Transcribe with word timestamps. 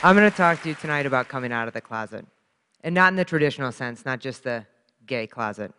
I'm 0.00 0.14
going 0.14 0.30
to 0.30 0.36
talk 0.36 0.62
to 0.62 0.68
you 0.68 0.76
tonight 0.76 1.06
about 1.06 1.26
coming 1.26 1.50
out 1.50 1.66
of 1.66 1.74
the 1.74 1.80
closet. 1.80 2.24
And 2.84 2.94
not 2.94 3.12
in 3.12 3.16
the 3.16 3.24
traditional 3.24 3.72
sense, 3.72 4.04
not 4.04 4.20
just 4.20 4.44
the 4.44 4.64
gay 5.06 5.26
closet. 5.26 5.72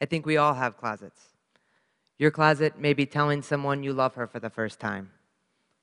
I 0.00 0.06
think 0.06 0.24
we 0.24 0.38
all 0.38 0.54
have 0.54 0.78
closets. 0.78 1.28
Your 2.16 2.30
closet 2.30 2.78
may 2.78 2.94
be 2.94 3.04
telling 3.04 3.42
someone 3.42 3.82
you 3.82 3.92
love 3.92 4.14
her 4.14 4.26
for 4.26 4.40
the 4.40 4.48
first 4.48 4.80
time, 4.80 5.10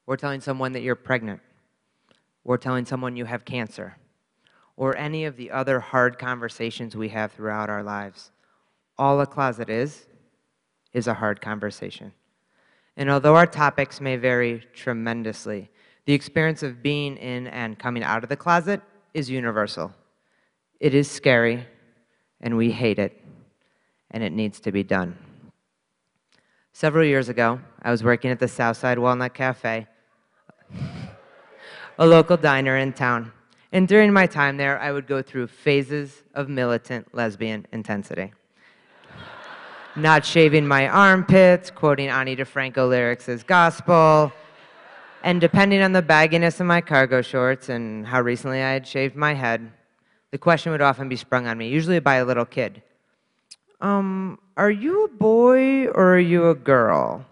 or 0.08 0.18
telling 0.18 0.41
someone 0.41 0.71
that 0.71 0.82
you're 0.82 0.95
pregnant, 0.95 1.39
or 2.44 2.58
telling 2.58 2.84
someone 2.84 3.16
you 3.16 3.26
have 3.26 3.45
cancer, 3.45 3.96
or 4.75 4.98
any 4.98 5.25
of 5.25 5.38
the 5.38 5.52
other 5.52 5.80
hard 5.80 6.18
conversations 6.18 6.96
we 6.96 7.09
have 7.09 7.32
throughout 7.32 7.70
our 7.70 7.84
lives. 7.84 8.32
All 8.98 9.21
a 9.21 9.27
closet 9.27 9.70
is, 9.70 10.07
is 10.93 11.05
a 11.05 11.13
hard 11.13 11.41
conversation. 11.41 12.13
And 12.98 13.12
although 13.12 13.35
our 13.35 13.46
topics 13.46 14.02
may 14.02 14.16
vary 14.16 14.63
tremendously, 14.73 15.70
the 16.05 16.14
experience 16.14 16.64
of 16.64 16.82
being 16.82 17.18
in 17.18 17.48
and 17.48 17.78
coming 17.78 18.04
out 18.04 18.23
of 18.23 18.30
the 18.30 18.36
closet 18.36 18.82
is 19.14 19.30
universal. 19.30 19.94
It 20.80 20.94
is 20.96 21.10
scary, 21.10 21.68
and 22.40 22.58
we 22.58 22.72
hate 22.72 22.98
it, 22.98 23.22
and 24.10 24.24
it 24.24 24.32
needs 24.32 24.60
to 24.62 24.72
be 24.72 24.84
done. 24.84 25.18
Several 26.74 27.05
years 27.05 27.30
ago, 27.30 27.60
I 27.84 27.91
was 27.91 28.04
working 28.04 28.32
at 28.32 28.40
the 28.40 28.48
Southside 28.48 28.98
Walnut 28.98 29.34
Cafe, 29.34 29.86
a 32.00 32.08
local 32.08 32.38
diner 32.38 32.77
in 32.77 32.94
town. 32.94 33.32
And 33.72 33.88
during 33.88 34.12
my 34.12 34.26
time 34.26 34.58
there, 34.58 34.80
I 34.80 34.91
would 34.91 35.05
go 35.05 35.22
through 35.22 35.48
phases 35.48 36.24
of 36.34 36.49
militant 36.49 37.13
lesbian 37.13 37.68
intensity. 37.72 38.34
Not 39.96 40.26
shaving 40.26 40.65
my 40.65 40.88
armpits, 40.88 41.70
quoting 41.70 42.08
Ani 42.08 42.36
DiFranco 42.36 42.90
lyrics 42.90 43.30
as 43.30 43.43
gospel, 43.43 44.32
and 45.24 45.40
depending 45.40 45.82
on 45.82 45.91
the 45.91 46.02
bagginess 46.02 46.60
of 46.60 46.66
my 46.66 46.82
cargo 46.82 47.22
shorts 47.22 47.70
and 47.70 48.05
how 48.05 48.22
recently 48.22 48.62
I 48.62 48.72
had 48.72 48.88
shaved 48.88 49.16
my 49.16 49.34
head, 49.34 49.72
the 50.32 50.38
question 50.38 50.72
would 50.72 50.82
often 50.82 51.10
be 51.10 51.16
sprung 51.16 51.48
on 51.48 51.58
me, 51.58 51.68
usually 51.68 52.00
by 52.00 52.16
a 52.16 52.26
little 52.26 52.46
kid. 52.46 52.82
Um, 53.80 54.40
are 54.58 54.72
you 54.72 55.05
a 55.05 55.08
boy 55.08 55.88
or 55.88 56.16
are 56.16 56.20
you 56.20 56.49
a 56.49 56.55
girl? 56.55 57.26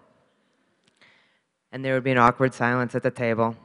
And 1.72 1.84
there 1.84 1.94
would 1.94 2.04
be 2.04 2.10
an 2.10 2.18
awkward 2.18 2.54
silence 2.54 2.94
at 2.94 3.02
the 3.02 3.10
table. 3.10 3.56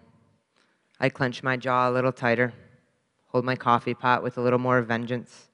I'd 0.99 1.13
clench 1.13 1.43
my 1.43 1.57
jaw 1.57 1.89
a 1.89 1.91
little 1.91 2.11
tighter, 2.11 2.53
hold 3.27 3.43
my 3.43 3.55
coffee 3.55 3.93
pot 3.93 4.23
with 4.23 4.37
a 4.37 4.41
little 4.41 4.59
more 4.59 4.81
vengeance. 4.81 5.49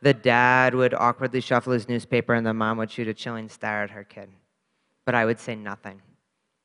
The 0.00 0.14
dad 0.14 0.74
would 0.74 0.94
awkwardly 0.94 1.40
shuffle 1.40 1.72
his 1.72 1.88
newspaper, 1.88 2.32
and 2.34 2.46
the 2.46 2.54
mom 2.54 2.78
would 2.78 2.90
shoot 2.90 3.08
a 3.08 3.14
chilling 3.14 3.48
stare 3.48 3.82
at 3.82 3.90
her 3.90 4.04
kid. 4.04 4.30
But 5.04 5.16
I 5.16 5.24
would 5.24 5.40
say 5.40 5.56
nothing 5.56 6.00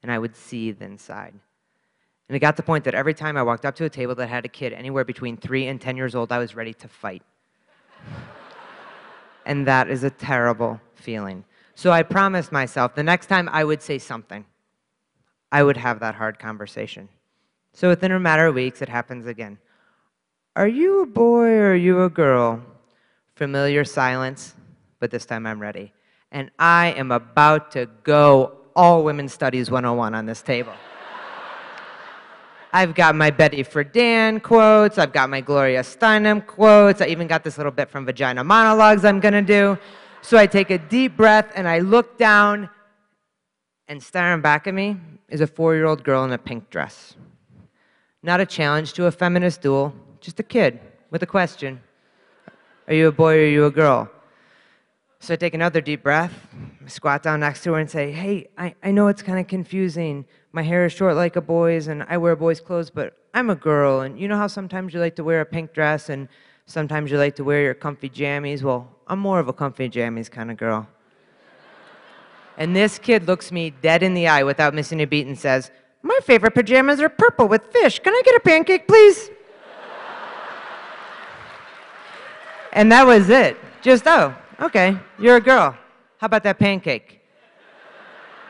and 0.03 0.11
I 0.11 0.19
would 0.19 0.35
seethe 0.35 0.81
inside. 0.81 1.33
And 2.29 2.35
it 2.35 2.39
got 2.39 2.51
to 2.51 2.61
the 2.61 2.65
point 2.65 2.83
that 2.83 2.93
every 2.93 3.13
time 3.13 3.37
I 3.37 3.43
walked 3.43 3.65
up 3.65 3.75
to 3.75 3.85
a 3.85 3.89
table 3.89 4.15
that 4.15 4.27
had 4.27 4.45
a 4.45 4.49
kid 4.49 4.73
anywhere 4.73 5.03
between 5.03 5.37
three 5.37 5.67
and 5.67 5.79
10 5.79 5.97
years 5.97 6.13
old, 6.13 6.31
I 6.31 6.37
was 6.37 6.55
ready 6.55 6.73
to 6.75 6.87
fight. 6.87 7.23
and 9.45 9.65
that 9.67 9.89
is 9.89 10.03
a 10.03 10.09
terrible 10.09 10.79
feeling. 10.93 11.45
So 11.75 11.91
I 11.91 12.03
promised 12.03 12.51
myself 12.51 12.95
the 12.95 13.03
next 13.03 13.27
time 13.27 13.49
I 13.51 13.63
would 13.63 13.81
say 13.81 13.97
something, 13.97 14.45
I 15.51 15.63
would 15.63 15.77
have 15.77 15.99
that 15.99 16.15
hard 16.15 16.39
conversation. 16.39 17.09
So 17.73 17.89
within 17.89 18.11
a 18.11 18.19
matter 18.19 18.47
of 18.47 18.55
weeks, 18.55 18.81
it 18.81 18.89
happens 18.89 19.25
again. 19.25 19.57
Are 20.55 20.67
you 20.67 21.01
a 21.01 21.05
boy 21.07 21.49
or 21.49 21.71
are 21.71 21.75
you 21.75 22.03
a 22.03 22.09
girl? 22.09 22.61
Familiar 23.35 23.83
silence, 23.83 24.53
but 24.99 25.09
this 25.09 25.25
time 25.25 25.47
I'm 25.47 25.59
ready. 25.59 25.91
And 26.31 26.51
I 26.59 26.93
am 26.97 27.11
about 27.11 27.71
to 27.71 27.87
go 28.03 28.62
all 28.75 29.03
Women's 29.03 29.33
Studies 29.33 29.69
101 29.69 30.15
on 30.15 30.25
this 30.25 30.41
table. 30.41 30.73
I've 32.75 32.95
got 32.95 33.13
my 33.15 33.29
Betty 33.29 33.63
Friedan 33.63 34.41
quotes. 34.41 34.97
I've 34.97 35.13
got 35.13 35.29
my 35.29 35.41
Gloria 35.41 35.81
Steinem 35.81 36.45
quotes. 36.45 37.01
I 37.01 37.05
even 37.05 37.27
got 37.27 37.43
this 37.43 37.57
little 37.57 37.71
bit 37.71 37.87
from 37.87 38.05
Vagina 38.05 38.43
Monologues 38.43 39.05
I'm 39.05 39.19
going 39.19 39.33
to 39.35 39.43
do. 39.43 39.77
So 40.23 40.39
I 40.39 40.47
take 40.47 40.71
a 40.71 40.79
deep 40.79 41.15
breath 41.15 41.51
and 41.53 41.67
I 41.67 41.79
look 41.79 42.17
down, 42.17 42.69
and 43.87 44.01
staring 44.01 44.41
back 44.41 44.65
at 44.65 44.73
me 44.73 44.97
is 45.29 45.41
a 45.41 45.47
four 45.47 45.75
year 45.75 45.85
old 45.85 46.03
girl 46.03 46.23
in 46.23 46.31
a 46.31 46.37
pink 46.37 46.69
dress. 46.71 47.15
Not 48.23 48.39
a 48.39 48.45
challenge 48.45 48.93
to 48.93 49.05
a 49.05 49.11
feminist 49.11 49.61
duel, 49.61 49.93
just 50.21 50.39
a 50.39 50.43
kid 50.43 50.79
with 51.11 51.21
a 51.21 51.27
question 51.27 51.81
Are 52.87 52.93
you 52.93 53.09
a 53.09 53.11
boy 53.11 53.35
or 53.35 53.41
are 53.41 53.45
you 53.45 53.65
a 53.65 53.71
girl? 53.71 54.09
So 55.19 55.33
I 55.33 55.37
take 55.37 55.53
another 55.53 55.81
deep 55.81 56.01
breath, 56.01 56.33
squat 56.87 57.23
down 57.23 57.39
next 57.41 57.63
to 57.63 57.73
her 57.73 57.79
and 57.79 57.89
say, 57.89 58.11
Hey, 58.11 58.47
I, 58.57 58.75
I 58.83 58.91
know 58.91 59.07
it's 59.07 59.21
kind 59.21 59.39
of 59.39 59.47
confusing. 59.47 60.25
My 60.51 60.61
hair 60.61 60.85
is 60.85 60.93
short 60.93 61.15
like 61.15 61.35
a 61.35 61.41
boy's 61.41 61.87
and 61.87 62.03
I 62.03 62.17
wear 62.17 62.35
boys' 62.35 62.61
clothes, 62.61 62.89
but 62.89 63.17
I'm 63.33 63.49
a 63.49 63.55
girl. 63.55 64.01
And 64.01 64.19
you 64.19 64.27
know 64.27 64.37
how 64.37 64.47
sometimes 64.47 64.93
you 64.93 64.99
like 64.99 65.15
to 65.15 65.23
wear 65.23 65.41
a 65.41 65.45
pink 65.45 65.73
dress 65.73 66.09
and 66.09 66.27
sometimes 66.65 67.11
you 67.11 67.17
like 67.17 67.35
to 67.37 67.43
wear 67.43 67.61
your 67.61 67.73
comfy 67.73 68.09
jammies? 68.09 68.61
Well, 68.63 68.89
I'm 69.07 69.19
more 69.19 69.39
of 69.39 69.47
a 69.47 69.53
comfy 69.53 69.89
jammies 69.89 70.29
kind 70.29 70.51
of 70.51 70.57
girl. 70.57 70.87
and 72.57 72.75
this 72.75 72.99
kid 72.99 73.27
looks 73.27 73.51
me 73.51 73.71
dead 73.81 74.03
in 74.03 74.13
the 74.13 74.27
eye 74.27 74.43
without 74.43 74.73
missing 74.73 75.01
a 75.01 75.05
beat 75.05 75.27
and 75.27 75.37
says, 75.37 75.71
My 76.01 76.19
favorite 76.23 76.53
pajamas 76.53 76.99
are 76.99 77.09
purple 77.09 77.47
with 77.47 77.65
fish. 77.71 77.99
Can 77.99 78.13
I 78.13 78.21
get 78.23 78.35
a 78.35 78.39
pancake, 78.39 78.87
please? 78.87 79.29
and 82.73 82.91
that 82.91 83.05
was 83.05 83.29
it. 83.29 83.57
Just, 83.81 84.07
oh, 84.07 84.35
Okay, 84.63 84.97
you're 85.19 85.37
a 85.37 85.41
girl. 85.41 85.75
How 86.23 86.27
about 86.27 86.43
that 86.43 86.57
pancake? 86.57 87.19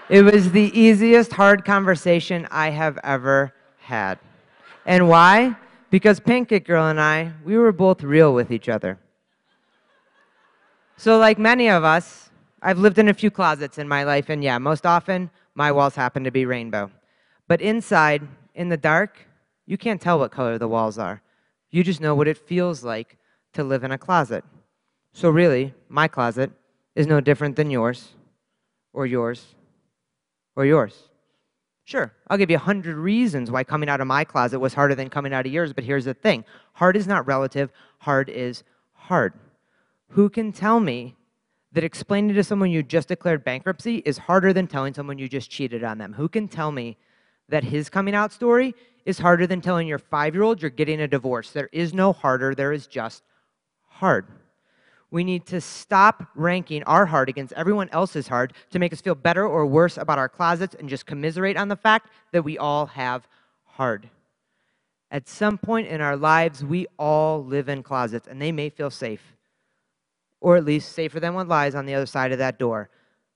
It 0.08 0.22
was 0.22 0.52
the 0.52 0.70
easiest 0.80 1.34
hard 1.34 1.66
conversation 1.66 2.48
I 2.52 2.70
have 2.70 3.00
ever 3.04 3.52
had. 3.80 4.20
And 4.86 5.10
why? 5.10 5.56
Because 5.90 6.20
Pancake 6.20 6.68
Girl 6.68 6.86
and 6.86 7.02
I, 7.02 7.32
we 7.44 7.58
were 7.58 7.72
both 7.72 8.04
real 8.04 8.32
with 8.32 8.52
each 8.52 8.70
other. 8.70 9.00
So, 10.98 11.18
like 11.18 11.40
many 11.40 11.68
of 11.68 11.84
us, 11.84 12.30
I've 12.62 12.78
lived 12.78 13.00
in 13.00 13.10
a 13.10 13.14
few 13.16 13.32
closets 13.32 13.80
in 13.80 13.88
my 13.88 14.04
life, 14.04 14.30
and 14.30 14.44
yeah, 14.44 14.60
most 14.60 14.86
often 14.86 15.32
my 15.56 15.72
walls 15.72 15.96
happen 15.96 16.24
to 16.26 16.32
be 16.32 16.46
rainbow. 16.46 16.92
But 17.48 17.60
inside, 17.60 18.22
in 18.54 18.70
the 18.70 18.78
dark, 18.78 19.18
you 19.66 19.80
can't 19.80 20.00
tell 20.00 20.20
what 20.20 20.30
color 20.30 20.60
the 20.60 20.68
walls 20.68 21.00
are. 21.00 21.24
You 21.72 21.84
just 21.84 22.02
know 22.02 22.14
what 22.14 22.28
it 22.28 22.38
feels 22.38 22.84
like 22.84 23.18
to 23.54 23.64
live 23.64 23.84
in 23.84 23.92
a 23.92 23.98
closet. 23.98 24.46
So, 25.12 25.32
really, 25.32 25.74
my 25.90 26.08
closet 26.08 26.52
is 26.96 27.08
no 27.08 27.20
different 27.20 27.56
than 27.56 27.72
yours, 27.72 28.10
or 28.94 29.06
yours, 29.06 29.56
or 30.56 30.66
yours. 30.66 31.10
Sure, 31.86 32.14
I'll 32.28 32.38
give 32.38 32.50
you 32.50 32.56
a 32.56 32.60
hundred 32.60 32.96
reasons 32.96 33.52
why 33.52 33.64
coming 33.64 33.90
out 33.90 34.00
of 34.00 34.08
my 34.08 34.24
closet 34.24 34.60
was 34.60 34.74
harder 34.74 34.96
than 34.96 35.10
coming 35.10 35.34
out 35.34 35.46
of 35.46 35.52
yours, 35.52 35.74
but 35.74 35.84
here's 35.84 36.06
the 36.06 36.14
thing 36.14 36.46
hard 36.74 36.96
is 36.96 37.08
not 37.08 37.28
relative, 37.28 37.72
hard 37.98 38.30
is 38.30 38.64
hard. 38.94 39.34
Who 40.10 40.30
can 40.30 40.52
tell 40.52 40.80
me 40.80 41.16
that 41.74 41.84
explaining 41.84 42.36
to 42.36 42.44
someone 42.44 42.72
you 42.72 42.84
just 42.84 43.08
declared 43.08 43.44
bankruptcy 43.44 43.98
is 44.06 44.18
harder 44.18 44.54
than 44.54 44.68
telling 44.68 44.94
someone 44.94 45.18
you 45.18 45.28
just 45.28 45.50
cheated 45.50 45.84
on 45.84 45.98
them? 45.98 46.14
Who 46.14 46.30
can 46.30 46.48
tell 46.48 46.72
me 46.72 46.98
that 47.50 47.64
his 47.64 47.90
coming 47.90 48.16
out 48.16 48.32
story 48.32 48.76
is 49.06 49.20
harder 49.20 49.46
than 49.48 49.60
telling 49.60 49.88
your 49.88 50.00
five 50.00 50.36
year 50.36 50.44
old 50.44 50.62
you're 50.62 50.72
getting 50.72 51.02
a 51.02 51.08
divorce? 51.08 51.52
There 51.52 51.70
is 51.74 51.94
no 51.94 52.14
harder, 52.14 52.56
there 52.56 52.72
is 52.72 52.88
just 52.88 53.24
hard. 53.88 54.28
We 55.14 55.24
need 55.24 55.46
to 55.46 55.62
stop 55.62 56.26
ranking 56.34 56.82
our 56.86 57.06
heart 57.06 57.30
against 57.30 57.54
everyone 57.54 57.88
else's 57.92 58.28
heart 58.28 58.52
to 58.72 58.80
make 58.80 58.92
us 58.92 59.00
feel 59.00 59.14
better 59.14 59.48
or 59.48 59.64
worse 59.64 59.96
about 59.96 60.18
our 60.18 60.28
closets 60.28 60.74
and 60.74 60.90
just 60.90 61.06
commiserate 61.06 61.56
on 61.56 61.68
the 61.68 61.76
fact 61.76 62.10
that 62.32 62.42
we 62.42 62.58
all 62.58 62.88
have 62.88 63.28
hard. 63.64 64.10
At 65.12 65.30
some 65.30 65.60
point 65.60 65.88
in 65.88 66.02
our 66.02 66.18
lives, 66.18 66.66
we 66.66 66.88
all 66.98 67.46
live 67.46 67.70
in 67.70 67.84
closets, 67.84 68.28
and 68.28 68.42
they 68.42 68.52
may 68.52 68.72
feel 68.72 68.90
safe, 68.90 69.36
or 70.42 70.58
at 70.58 70.66
least 70.66 70.94
safer 70.94 71.20
than 71.20 71.36
what 71.36 71.48
lies 71.48 71.76
on 71.76 71.86
the 71.86 71.94
other 71.94 72.08
side 72.08 72.32
of 72.32 72.40
that 72.40 72.58
door. 72.58 72.90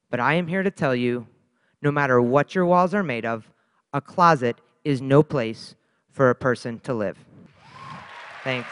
But 0.10 0.20
I 0.20 0.34
am 0.34 0.48
here 0.48 0.64
to 0.64 0.72
tell 0.72 0.96
you 0.96 1.28
no 1.84 1.92
matter 1.92 2.20
what 2.20 2.56
your 2.56 2.66
walls 2.66 2.96
are 2.96 3.04
made 3.04 3.24
of, 3.24 3.48
a 3.94 4.02
closet 4.02 4.60
is 4.84 5.00
no 5.00 5.22
place 5.22 5.76
for 6.10 6.32
a 6.32 6.36
person 6.36 6.80
to 6.80 6.96
live. 6.96 7.20
Thanks. 8.44 8.68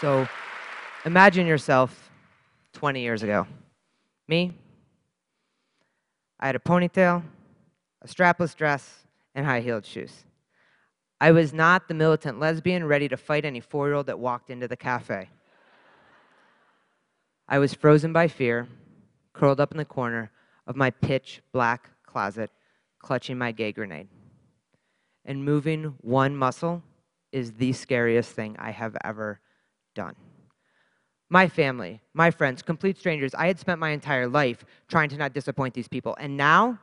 So, 0.00 0.26
Imagine 1.06 1.46
yourself 1.46 2.10
20 2.74 3.00
years 3.00 3.22
ago. 3.22 3.46
Me, 4.28 4.52
I 6.38 6.46
had 6.46 6.56
a 6.56 6.58
ponytail, 6.58 7.22
a 8.02 8.06
strapless 8.06 8.54
dress, 8.54 9.06
and 9.34 9.46
high 9.46 9.60
heeled 9.60 9.86
shoes. 9.86 10.24
I 11.18 11.32
was 11.32 11.54
not 11.54 11.88
the 11.88 11.94
militant 11.94 12.38
lesbian 12.38 12.84
ready 12.84 13.08
to 13.08 13.16
fight 13.16 13.46
any 13.46 13.60
four 13.60 13.86
year 13.88 13.94
old 13.94 14.06
that 14.06 14.18
walked 14.18 14.50
into 14.50 14.68
the 14.68 14.76
cafe. 14.76 15.30
I 17.48 17.58
was 17.58 17.72
frozen 17.72 18.12
by 18.12 18.28
fear, 18.28 18.68
curled 19.32 19.58
up 19.58 19.72
in 19.72 19.78
the 19.78 19.86
corner 19.86 20.30
of 20.66 20.76
my 20.76 20.90
pitch 20.90 21.40
black 21.50 21.88
closet, 22.04 22.50
clutching 22.98 23.38
my 23.38 23.52
gay 23.52 23.72
grenade. 23.72 24.08
And 25.24 25.44
moving 25.46 25.94
one 26.02 26.36
muscle 26.36 26.82
is 27.32 27.52
the 27.52 27.72
scariest 27.72 28.32
thing 28.32 28.56
I 28.58 28.70
have 28.70 28.96
ever 29.02 29.40
done 29.94 30.14
my 31.30 31.48
family, 31.48 32.02
my 32.12 32.30
friends, 32.30 32.60
complete 32.60 32.98
strangers. 32.98 33.34
I 33.34 33.46
had 33.46 33.58
spent 33.58 33.78
my 33.78 33.90
entire 33.90 34.26
life 34.26 34.64
trying 34.88 35.08
to 35.10 35.16
not 35.16 35.32
disappoint 35.32 35.74
these 35.74 35.86
people. 35.86 36.16
And 36.18 36.36
now 36.36 36.80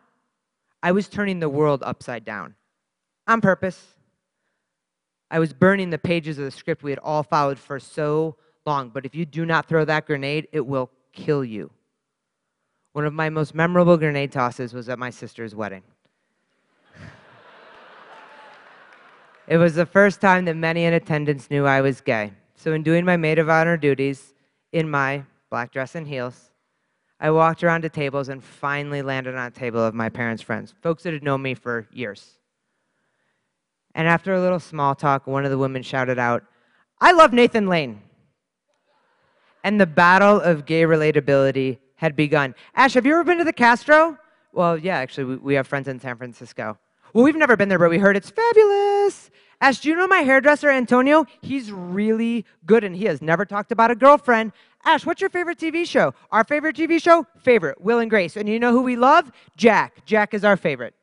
I 0.81 0.93
was 0.93 1.09
turning 1.09 1.39
the 1.39 1.49
world 1.49 1.83
upside 1.83 2.23
down 2.23 2.55
on 3.27 3.41
purpose. 3.41 3.95
I 5.29 5.39
was 5.39 5.51
burning 5.51 5.89
the 5.89 5.97
pages 5.97 6.37
of 6.37 6.45
the 6.45 6.51
script 6.51 6.81
we 6.81 6.91
had 6.91 6.99
all 6.99 7.23
followed 7.23 7.59
for 7.59 7.77
so 7.77 8.37
long. 8.65 8.89
But 8.89 9.05
if 9.05 9.13
you 9.13 9.25
do 9.25 9.45
not 9.45 9.67
throw 9.67 9.83
that 9.83 10.05
grenade, 10.05 10.47
it 10.53 10.65
will 10.65 10.89
kill 11.11 11.43
you. 11.43 11.69
One 12.93 13.05
of 13.05 13.13
my 13.13 13.29
most 13.29 13.53
memorable 13.53 13.97
grenade 13.97 14.31
tosses 14.31 14.73
was 14.73 14.87
at 14.87 14.97
my 14.97 15.09
sister's 15.09 15.53
wedding. 15.53 15.83
it 19.45 19.57
was 19.57 19.75
the 19.75 19.85
first 19.85 20.21
time 20.21 20.45
that 20.45 20.55
many 20.55 20.85
in 20.85 20.93
attendance 20.93 21.51
knew 21.51 21.65
I 21.65 21.81
was 21.81 21.99
gay. 21.99 22.31
So, 22.55 22.71
in 22.73 22.81
doing 22.81 23.05
my 23.05 23.17
maid 23.17 23.37
of 23.37 23.49
honor 23.49 23.77
duties 23.77 24.33
in 24.71 24.89
my 24.89 25.23
black 25.49 25.71
dress 25.71 25.95
and 25.95 26.07
heels, 26.07 26.51
I 27.19 27.31
walked 27.31 27.63
around 27.63 27.81
to 27.81 27.89
tables 27.89 28.29
and 28.29 28.43
finally 28.43 29.01
landed 29.01 29.35
on 29.35 29.47
a 29.47 29.51
table 29.51 29.83
of 29.83 29.95
my 29.95 30.09
parents' 30.09 30.43
friends, 30.43 30.73
folks 30.81 31.03
that 31.03 31.13
had 31.13 31.23
known 31.23 31.41
me 31.41 31.55
for 31.55 31.87
years. 31.91 32.37
And 33.95 34.07
after 34.07 34.33
a 34.33 34.41
little 34.41 34.59
small 34.59 34.93
talk, 34.93 35.25
one 35.25 35.43
of 35.43 35.49
the 35.49 35.57
women 35.57 35.81
shouted 35.81 36.19
out, 36.19 36.43
I 37.01 37.11
love 37.13 37.33
Nathan 37.33 37.67
Lane. 37.67 38.01
And 39.63 39.81
the 39.81 39.87
battle 39.87 40.39
of 40.39 40.65
gay 40.65 40.83
relatability 40.83 41.79
had 41.95 42.15
begun. 42.15 42.53
Ash, 42.75 42.93
have 42.93 43.05
you 43.05 43.13
ever 43.13 43.23
been 43.23 43.39
to 43.39 43.43
the 43.43 43.51
Castro? 43.51 44.17
Well, 44.53 44.77
yeah, 44.77 44.97
actually, 44.97 45.25
we, 45.25 45.35
we 45.37 45.53
have 45.55 45.67
friends 45.67 45.87
in 45.87 45.99
San 45.99 46.15
Francisco. 46.17 46.77
Well, 47.13 47.23
we've 47.23 47.35
never 47.35 47.57
been 47.57 47.69
there, 47.69 47.79
but 47.79 47.89
we 47.89 47.97
heard 47.97 48.15
it's 48.15 48.29
fabulous. 48.29 49.31
Do 49.61 49.89
you 49.89 49.95
know 49.95 50.07
my 50.07 50.19
hairdresser, 50.19 50.69
Antonio? 50.69 51.25
He's 51.41 51.71
really 51.71 52.45
good 52.65 52.83
and 52.83 52.95
he 52.95 53.05
has 53.05 53.21
never 53.21 53.45
talked 53.45 53.71
about 53.71 53.91
a 53.91 53.95
girlfriend. 53.95 54.51
Ash, 54.85 55.05
what's 55.05 55.19
your 55.19 55.29
favorite 55.29 55.57
TV 55.57 55.85
show? 55.87 56.13
Our 56.31 56.43
favorite 56.43 56.75
TV 56.75 57.01
show? 57.01 57.25
Favorite, 57.39 57.81
Will 57.81 57.99
and 57.99 58.09
Grace. 58.09 58.37
And 58.37 58.47
you 58.47 58.59
know 58.59 58.71
who 58.71 58.81
we 58.81 58.95
love? 58.95 59.31
Jack. 59.57 60.05
Jack 60.05 60.33
is 60.33 60.43
our 60.43 60.55
favorite. 60.55 60.93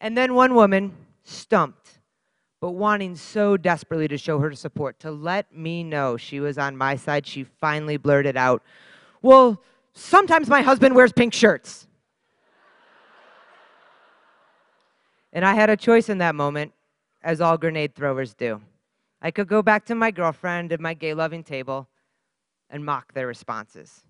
And 0.00 0.16
then 0.16 0.34
one 0.34 0.54
woman, 0.54 0.96
stumped, 1.24 2.00
but 2.60 2.72
wanting 2.72 3.14
so 3.14 3.56
desperately 3.56 4.08
to 4.08 4.18
show 4.18 4.38
her 4.40 4.52
support, 4.54 4.98
to 5.00 5.10
let 5.10 5.54
me 5.54 5.84
know 5.84 6.16
she 6.16 6.40
was 6.40 6.58
on 6.58 6.76
my 6.76 6.96
side, 6.96 7.26
she 7.26 7.44
finally 7.44 7.96
blurted 7.96 8.36
out, 8.36 8.62
Well, 9.22 9.62
sometimes 9.92 10.48
my 10.48 10.62
husband 10.62 10.94
wears 10.94 11.12
pink 11.12 11.32
shirts. 11.32 11.86
and 15.32 15.44
I 15.44 15.54
had 15.54 15.70
a 15.70 15.76
choice 15.76 16.08
in 16.08 16.18
that 16.18 16.34
moment 16.34 16.72
as 17.22 17.40
all 17.40 17.58
grenade 17.58 17.94
throwers 17.94 18.34
do. 18.34 18.60
I 19.22 19.30
could 19.30 19.48
go 19.48 19.62
back 19.62 19.84
to 19.86 19.94
my 19.94 20.10
girlfriend 20.10 20.72
at 20.72 20.80
my 20.80 20.94
gay 20.94 21.14
loving 21.14 21.44
table 21.44 21.88
and 22.70 22.84
mock 22.84 23.12
their 23.12 23.26
responses, 23.26 24.02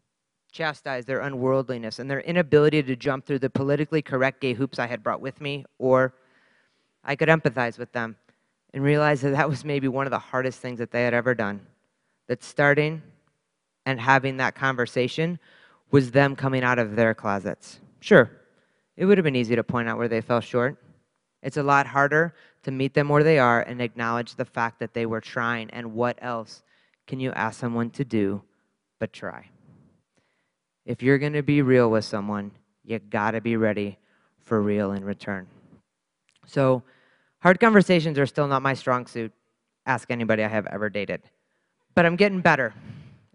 chastise 0.52 1.04
their 1.04 1.20
unworldliness 1.20 1.98
and 1.98 2.10
their 2.10 2.20
inability 2.20 2.82
to 2.82 2.96
jump 2.96 3.26
through 3.26 3.40
the 3.40 3.50
politically 3.50 4.02
correct 4.02 4.40
gay 4.40 4.52
hoops 4.52 4.78
I 4.78 4.86
had 4.86 5.02
brought 5.02 5.20
with 5.20 5.40
me, 5.40 5.64
or 5.78 6.14
I 7.02 7.16
could 7.16 7.28
empathize 7.28 7.78
with 7.78 7.92
them 7.92 8.16
and 8.72 8.84
realize 8.84 9.20
that 9.22 9.30
that 9.30 9.48
was 9.48 9.64
maybe 9.64 9.88
one 9.88 10.06
of 10.06 10.12
the 10.12 10.18
hardest 10.18 10.60
things 10.60 10.78
that 10.78 10.92
they 10.92 11.02
had 11.02 11.14
ever 11.14 11.34
done. 11.34 11.60
That 12.28 12.44
starting 12.44 13.02
and 13.86 14.00
having 14.00 14.36
that 14.36 14.54
conversation 14.54 15.40
was 15.90 16.12
them 16.12 16.36
coming 16.36 16.62
out 16.62 16.78
of 16.78 16.94
their 16.94 17.14
closets. 17.14 17.80
Sure, 17.98 18.30
it 18.96 19.06
would 19.06 19.18
have 19.18 19.24
been 19.24 19.34
easy 19.34 19.56
to 19.56 19.64
point 19.64 19.88
out 19.88 19.98
where 19.98 20.06
they 20.06 20.20
fell 20.20 20.40
short. 20.40 20.76
It's 21.42 21.56
a 21.56 21.62
lot 21.62 21.86
harder 21.86 22.34
to 22.62 22.70
meet 22.70 22.94
them 22.94 23.08
where 23.08 23.24
they 23.24 23.38
are 23.38 23.62
and 23.62 23.80
acknowledge 23.80 24.34
the 24.34 24.44
fact 24.44 24.78
that 24.80 24.92
they 24.92 25.06
were 25.06 25.20
trying. 25.20 25.70
And 25.70 25.94
what 25.94 26.18
else 26.20 26.62
can 27.06 27.20
you 27.20 27.32
ask 27.32 27.58
someone 27.58 27.90
to 27.90 28.04
do 28.04 28.42
but 28.98 29.12
try? 29.12 29.48
If 30.84 31.02
you're 31.02 31.18
going 31.18 31.32
to 31.34 31.42
be 31.42 31.62
real 31.62 31.90
with 31.90 32.04
someone, 32.04 32.50
you 32.84 32.98
got 32.98 33.32
to 33.32 33.40
be 33.40 33.56
ready 33.56 33.98
for 34.40 34.60
real 34.60 34.92
in 34.92 35.04
return. 35.04 35.46
So, 36.46 36.82
hard 37.38 37.60
conversations 37.60 38.18
are 38.18 38.26
still 38.26 38.48
not 38.48 38.62
my 38.62 38.74
strong 38.74 39.06
suit. 39.06 39.32
Ask 39.86 40.10
anybody 40.10 40.42
I 40.42 40.48
have 40.48 40.66
ever 40.66 40.90
dated. 40.90 41.22
But 41.94 42.06
I'm 42.06 42.16
getting 42.16 42.40
better, 42.40 42.74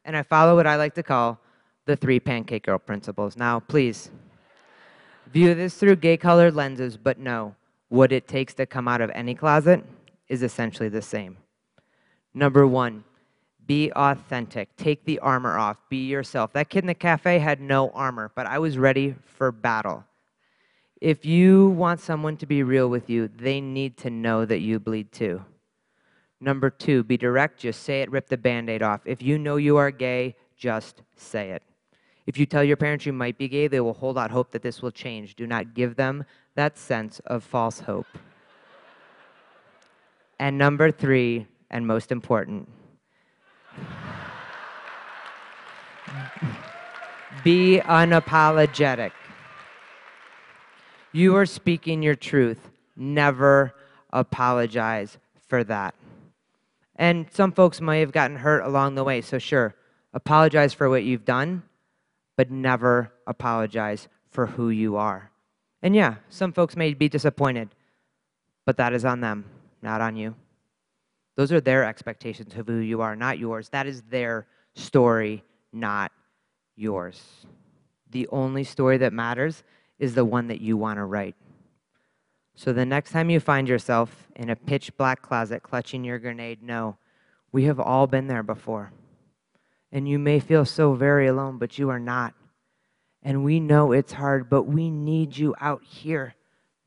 and 0.04 0.18
I 0.18 0.24
follow 0.24 0.56
what 0.56 0.68
I 0.68 0.76
like 0.76 0.96
to 0.96 1.04
call 1.04 1.40
the 1.86 1.96
three 1.96 2.20
pancake 2.20 2.66
girl 2.66 2.80
principles. 2.80 3.38
Now, 3.38 3.60
please, 3.60 4.10
view 5.32 5.54
this 5.54 5.76
through 5.76 5.98
gay 5.98 6.18
colored 6.18 6.56
lenses, 6.56 6.98
but 6.98 7.20
no, 7.20 7.56
what 7.90 8.12
it 8.12 8.28
takes 8.28 8.54
to 8.56 8.66
come 8.66 8.88
out 8.88 9.02
of 9.02 9.12
any 9.14 9.36
closet 9.36 9.84
is 10.28 10.44
essentially 10.44 10.90
the 10.90 11.02
same. 11.02 11.38
Number 12.34 12.68
one, 12.68 13.04
be 13.66 13.92
authentic. 13.94 14.76
Take 14.76 15.06
the 15.06 15.20
armor 15.20 15.58
off. 15.58 15.78
Be 15.90 16.06
yourself. 16.06 16.54
That 16.54 16.70
kid 16.70 16.84
in 16.84 16.88
the 16.88 16.94
cafe 16.94 17.40
had 17.40 17.62
no 17.62 17.90
armor, 17.92 18.32
but 18.36 18.46
I 18.46 18.60
was 18.60 18.78
ready 18.78 19.16
for 19.24 19.52
battle. 19.52 20.04
If 21.02 21.26
you 21.26 21.70
want 21.70 22.00
someone 22.00 22.38
to 22.38 22.46
be 22.46 22.64
real 22.64 22.90
with 22.90 23.10
you, 23.10 23.28
they 23.28 23.62
need 23.62 23.98
to 23.98 24.10
know 24.10 24.46
that 24.46 24.60
you 24.60 24.80
bleed 24.80 25.12
too. 25.12 25.44
Number 26.40 26.70
two, 26.70 27.04
be 27.04 27.18
direct. 27.18 27.60
Just 27.60 27.84
say 27.84 28.02
it, 28.02 28.12
rip 28.12 28.28
the 28.28 28.38
band 28.38 28.70
aid 28.70 28.84
off. 28.84 29.02
If 29.06 29.22
you 29.22 29.38
know 29.38 29.56
you 29.56 29.78
are 29.78 29.92
gay, 29.92 30.36
just 30.56 31.02
say 31.16 31.52
it. 31.52 31.64
If 32.28 32.38
you 32.38 32.46
tell 32.46 32.64
your 32.64 32.78
parents 32.78 33.06
you 33.06 33.14
might 33.14 33.38
be 33.38 33.48
gay, 33.48 33.68
they 33.68 33.80
will 33.80 33.94
hold 33.94 34.18
out 34.18 34.32
hope 34.32 34.52
that 34.52 34.62
this 34.62 34.82
will 34.82 34.92
change. 34.92 35.36
Do 35.36 35.48
not 35.48 35.74
give 35.74 35.96
them 35.96 36.26
that 36.56 36.78
sense 36.78 37.20
of 37.26 37.44
false 37.44 37.82
hope. 37.82 38.08
And 40.40 40.58
number 40.58 40.92
three, 40.92 41.48
and 41.70 41.86
most 41.86 42.12
important, 42.12 42.70
be 47.44 47.82
unapologetic. 47.84 49.12
You 51.12 51.36
are 51.36 51.46
speaking 51.46 52.02
your 52.02 52.16
truth. 52.16 52.70
Never 52.96 53.74
apologize 54.12 55.18
for 55.48 55.64
that. 55.66 55.96
And 56.96 57.28
some 57.32 57.52
folks 57.52 57.82
may 57.82 58.00
have 58.00 58.12
gotten 58.12 58.38
hurt 58.38 58.64
along 58.66 58.96
the 58.96 59.04
way, 59.04 59.22
so 59.22 59.38
sure, 59.38 59.76
apologize 60.14 60.74
for 60.74 60.90
what 60.90 61.04
you've 61.04 61.26
done, 61.26 61.64
but 62.38 62.50
never 62.50 63.12
apologize 63.28 64.08
for 64.30 64.48
who 64.48 64.70
you 64.70 64.96
are. 64.96 65.32
And 65.86 65.96
yeah, 65.96 66.16
some 66.30 66.52
folks 66.52 66.76
may 66.76 66.96
be 66.96 67.08
disappointed, 67.08 67.70
but 68.66 68.76
that 68.78 68.92
is 68.92 69.06
on 69.06 69.22
them, 69.22 69.46
not 69.84 70.02
on 70.02 70.16
you. 70.16 70.34
Those 71.36 71.52
are 71.52 71.62
their 71.62 71.84
expectations 71.84 72.56
of 72.56 72.66
who 72.66 72.78
you 72.78 73.02
are, 73.02 73.16
not 73.16 73.38
yours. 73.38 73.70
That 73.70 73.86
is 73.86 74.02
their 74.02 74.48
story, 74.74 75.44
not 75.72 76.12
yours. 76.76 77.46
The 78.10 78.28
only 78.30 78.64
story 78.64 78.98
that 78.98 79.14
matters 79.14 79.64
is 80.00 80.16
the 80.16 80.26
one 80.26 80.48
that 80.48 80.60
you 80.60 80.76
want 80.76 80.98
to 80.98 81.06
write. 81.06 81.36
So 82.56 82.74
the 82.74 82.84
next 82.84 83.12
time 83.12 83.30
you 83.30 83.40
find 83.40 83.68
yourself 83.68 84.28
in 84.36 84.50
a 84.50 84.56
pitch 84.56 84.98
black 84.98 85.22
closet 85.22 85.62
clutching 85.62 86.04
your 86.04 86.18
grenade, 86.18 86.64
know 86.64 86.98
we 87.52 87.66
have 87.66 87.80
all 87.80 88.08
been 88.08 88.26
there 88.26 88.42
before. 88.42 88.92
And 89.92 90.10
you 90.10 90.18
may 90.18 90.40
feel 90.40 90.66
so 90.66 90.96
very 90.96 91.28
alone, 91.28 91.60
but 91.60 91.78
you 91.78 91.92
are 91.92 92.00
not. 92.00 92.34
And 93.26 93.44
we 93.44 93.60
know 93.60 93.92
it's 93.92 94.14
hard, 94.14 94.50
but 94.52 94.64
we 94.64 94.92
need 94.92 95.36
you 95.36 95.56
out 95.60 95.84
here, 95.84 96.36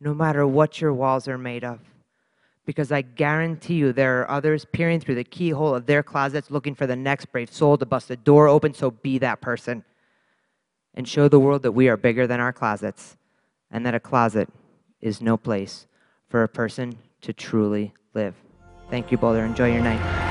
no 0.01 0.15
matter 0.15 0.47
what 0.47 0.81
your 0.81 0.95
walls 0.95 1.27
are 1.27 1.37
made 1.37 1.65
of. 1.65 1.81
Because 2.65 2.93
I 2.93 3.03
guarantee 3.03 3.75
you 3.75 3.93
there 3.93 4.21
are 4.21 4.31
others 4.31 4.65
peering 4.65 5.01
through 5.01 5.17
the 5.17 5.25
keyhole 5.25 5.75
of 5.75 5.87
their 5.87 6.05
closets 6.05 6.49
looking 6.49 6.77
for 6.77 6.87
the 6.87 6.95
next 6.95 7.33
brave 7.33 7.53
soul 7.53 7.77
to 7.77 7.85
bust 7.85 8.07
the 8.07 8.17
door 8.17 8.47
open, 8.47 8.73
so 8.73 8.93
be 8.93 9.19
that 9.19 9.41
person. 9.41 9.85
And 10.95 11.09
show 11.09 11.27
the 11.27 11.41
world 11.41 11.63
that 11.63 11.73
we 11.73 11.89
are 11.89 11.97
bigger 11.97 12.29
than 12.29 12.39
our 12.39 12.53
closets, 12.53 13.17
and 13.73 13.85
that 13.85 13.97
a 13.97 14.01
closet 14.01 14.49
is 15.01 15.21
no 15.21 15.37
place 15.37 15.89
for 16.29 16.45
a 16.45 16.49
person 16.49 16.99
to 17.23 17.33
truly 17.33 17.95
live. 18.15 18.37
Thank 18.91 19.11
you, 19.11 19.19
Boulder. 19.19 19.45
Enjoy 19.45 19.73
your 19.73 19.83
night. 19.83 20.28